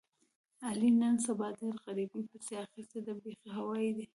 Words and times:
علي 0.67 0.89
نن 1.01 1.15
سبا 1.25 1.47
ډېر 1.59 1.75
غریبۍ 1.85 2.23
پسې 2.31 2.53
اخیستی 2.65 2.99
دی 3.05 3.13
بیخي 3.23 3.49
هوایي 3.57 3.91
دی. 3.97 4.05